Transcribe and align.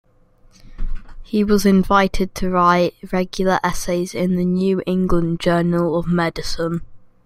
He 1.21 1.43
was 1.43 1.63
invited 1.63 2.33
to 2.33 2.49
write 2.49 2.95
regular 3.13 3.59
essays 3.63 4.15
in 4.15 4.35
the 4.35 4.45
"New 4.45 4.81
England 4.87 5.39
Journal 5.39 5.95
of 5.95 6.07
Medicine". 6.07 6.81